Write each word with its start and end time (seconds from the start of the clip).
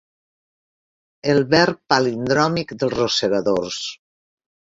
El 1.33 1.41
verb 1.51 1.77
palindròmic 1.93 2.73
dels 2.79 2.97
rosegadors. 2.97 3.81